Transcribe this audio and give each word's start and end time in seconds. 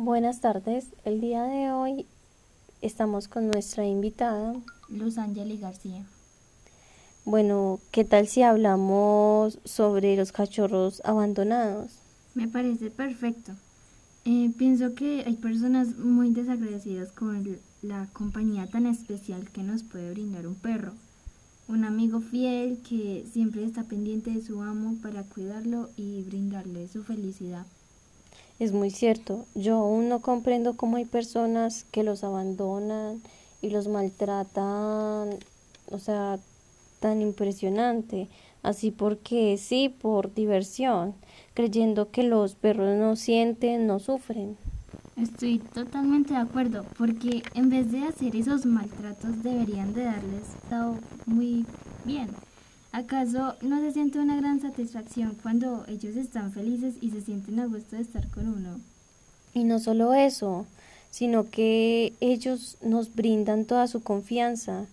Buenas 0.00 0.40
tardes. 0.40 0.86
El 1.04 1.20
día 1.20 1.42
de 1.42 1.72
hoy 1.72 2.06
estamos 2.82 3.26
con 3.26 3.48
nuestra 3.48 3.84
invitada. 3.84 4.54
Luz 4.88 5.18
Ángeli 5.18 5.58
García. 5.58 6.06
Bueno, 7.24 7.80
¿qué 7.90 8.04
tal 8.04 8.28
si 8.28 8.42
hablamos 8.42 9.58
sobre 9.64 10.14
los 10.14 10.30
cachorros 10.30 11.02
abandonados? 11.04 11.90
Me 12.36 12.46
parece 12.46 12.92
perfecto. 12.92 13.54
Eh, 14.24 14.52
pienso 14.56 14.94
que 14.94 15.24
hay 15.26 15.34
personas 15.34 15.96
muy 15.96 16.30
desagradecidas 16.30 17.10
con 17.10 17.58
la 17.82 18.06
compañía 18.12 18.68
tan 18.68 18.86
especial 18.86 19.50
que 19.50 19.64
nos 19.64 19.82
puede 19.82 20.12
brindar 20.12 20.46
un 20.46 20.54
perro. 20.54 20.92
Un 21.66 21.84
amigo 21.84 22.20
fiel 22.20 22.78
que 22.88 23.26
siempre 23.32 23.64
está 23.64 23.82
pendiente 23.82 24.30
de 24.30 24.42
su 24.42 24.62
amo 24.62 24.94
para 25.02 25.24
cuidarlo 25.24 25.90
y 25.96 26.22
brindarle 26.22 26.86
su 26.86 27.02
felicidad. 27.02 27.66
Es 28.58 28.72
muy 28.72 28.90
cierto. 28.90 29.44
Yo 29.54 29.76
aún 29.76 30.08
no 30.08 30.20
comprendo 30.20 30.76
cómo 30.76 30.96
hay 30.96 31.04
personas 31.04 31.84
que 31.92 32.02
los 32.02 32.24
abandonan 32.24 33.22
y 33.62 33.70
los 33.70 33.86
maltratan, 33.86 35.38
o 35.90 35.98
sea, 35.98 36.38
tan 37.00 37.22
impresionante. 37.22 38.28
Así 38.62 38.90
porque 38.90 39.56
sí, 39.58 39.88
por 39.88 40.34
diversión, 40.34 41.14
creyendo 41.54 42.10
que 42.10 42.24
los 42.24 42.56
perros 42.56 42.96
no 42.98 43.14
sienten, 43.14 43.86
no 43.86 44.00
sufren. 44.00 44.56
Estoy 45.16 45.58
totalmente 45.58 46.34
de 46.34 46.40
acuerdo, 46.40 46.84
porque 46.96 47.42
en 47.54 47.70
vez 47.70 47.90
de 47.90 48.04
hacer 48.04 48.36
esos 48.36 48.66
maltratos 48.66 49.42
deberían 49.42 49.92
de 49.92 50.04
darles 50.04 50.44
todo 50.68 50.96
muy 51.26 51.64
bien. 52.04 52.28
¿Acaso 52.92 53.54
no 53.60 53.80
se 53.80 53.92
siente 53.92 54.18
una 54.18 54.36
gran 54.36 54.60
satisfacción 54.60 55.36
cuando 55.42 55.84
ellos 55.88 56.16
están 56.16 56.52
felices 56.52 56.94
y 57.00 57.10
se 57.10 57.20
sienten 57.20 57.60
a 57.60 57.66
gusto 57.66 57.96
de 57.96 58.02
estar 58.02 58.26
con 58.28 58.48
uno? 58.48 58.80
Y 59.52 59.64
no 59.64 59.78
solo 59.78 60.14
eso, 60.14 60.66
sino 61.10 61.50
que 61.50 62.14
ellos 62.20 62.78
nos 62.82 63.14
brindan 63.14 63.66
toda 63.66 63.86
su 63.88 64.02
confianza 64.02 64.86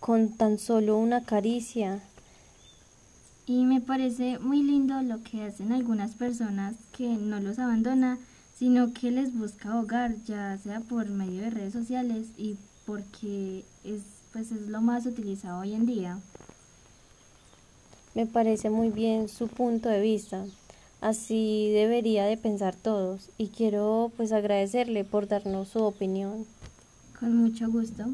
con 0.00 0.30
tan 0.30 0.58
solo 0.58 0.98
una 0.98 1.22
caricia. 1.22 2.00
Y 3.46 3.64
me 3.64 3.80
parece 3.80 4.38
muy 4.38 4.62
lindo 4.62 5.00
lo 5.02 5.22
que 5.22 5.44
hacen 5.44 5.72
algunas 5.72 6.14
personas 6.14 6.74
que 6.96 7.08
no 7.08 7.40
los 7.40 7.58
abandona, 7.58 8.18
sino 8.58 8.92
que 8.92 9.10
les 9.10 9.34
busca 9.34 9.78
hogar, 9.78 10.16
ya 10.24 10.58
sea 10.58 10.80
por 10.80 11.08
medio 11.10 11.42
de 11.42 11.50
redes 11.50 11.72
sociales 11.72 12.26
y 12.36 12.56
porque 12.86 13.64
es 13.84 14.00
pues 14.34 14.50
es 14.50 14.66
lo 14.66 14.80
más 14.80 15.06
utilizado 15.06 15.60
hoy 15.60 15.74
en 15.74 15.86
día. 15.86 16.18
Me 18.14 18.26
parece 18.26 18.70
muy 18.70 18.90
bien 18.90 19.28
su 19.28 19.48
punto 19.48 19.88
de 19.88 20.00
vista. 20.00 20.44
Así 21.00 21.70
debería 21.72 22.24
de 22.24 22.36
pensar 22.36 22.74
todos 22.74 23.28
y 23.36 23.48
quiero 23.48 24.12
pues 24.16 24.32
agradecerle 24.32 25.04
por 25.04 25.28
darnos 25.28 25.68
su 25.68 25.82
opinión. 25.82 26.46
Con 27.18 27.36
mucho 27.36 27.68
gusto. 27.70 28.06